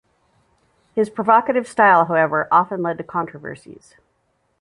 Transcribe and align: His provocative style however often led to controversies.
His 0.95 1.11
provocative 1.11 1.67
style 1.67 2.05
however 2.05 2.47
often 2.51 2.81
led 2.81 2.97
to 2.97 3.03
controversies. 3.03 3.97